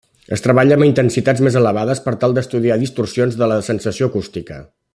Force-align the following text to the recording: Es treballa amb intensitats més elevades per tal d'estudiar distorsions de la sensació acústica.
Es 0.35 0.41
treballa 0.43 0.77
amb 0.77 0.85
intensitats 0.87 1.43
més 1.47 1.57
elevades 1.61 2.01
per 2.07 2.13
tal 2.23 2.33
d'estudiar 2.37 2.79
distorsions 2.85 3.39
de 3.43 3.51
la 3.53 3.59
sensació 3.69 4.11
acústica. 4.13 4.59